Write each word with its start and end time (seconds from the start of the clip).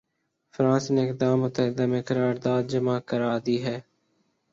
France 0.53 0.85
نے 0.91 1.01
اقدام 1.09 1.41
متحدہ 1.41 1.85
میں 1.85 2.01
قرارداد 2.01 2.63
جمع 2.69 2.97
کرا 3.05 3.37
دی 3.45 3.57
ہے۔ 3.65 3.77